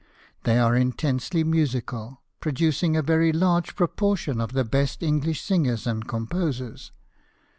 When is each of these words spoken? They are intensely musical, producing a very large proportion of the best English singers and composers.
They 0.45 0.57
are 0.57 0.75
intensely 0.75 1.43
musical, 1.43 2.23
producing 2.39 2.97
a 2.97 3.03
very 3.03 3.31
large 3.31 3.75
proportion 3.75 4.41
of 4.41 4.53
the 4.53 4.63
best 4.65 5.03
English 5.03 5.43
singers 5.43 5.85
and 5.85 6.07
composers. 6.07 6.91